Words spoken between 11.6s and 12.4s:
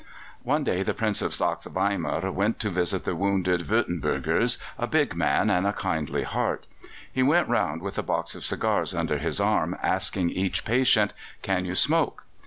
you smoke?"